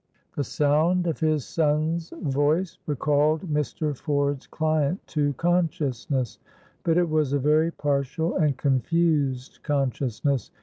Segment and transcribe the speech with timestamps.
[0.35, 3.95] The sound of his son's voice recalled Mr.
[3.95, 6.39] Ford's client to consciousness;
[6.81, 10.49] but it was a very partial and confused consciousness.